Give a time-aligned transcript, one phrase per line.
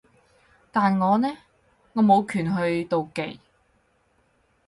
[0.71, 1.27] 但我呢？
[1.93, 2.51] 我冇權去
[2.85, 3.39] 妒忌